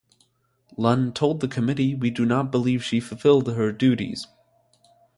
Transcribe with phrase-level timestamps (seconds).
[0.77, 4.25] Lunn told the committee: We do not believe she fulfilled her duties.